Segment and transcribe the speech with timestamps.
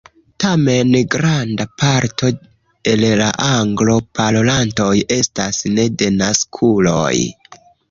[0.43, 2.29] Tamen, granda parto
[2.93, 4.89] el la Anglo-parolantoj
[5.19, 7.15] estas ne-denaskuloj.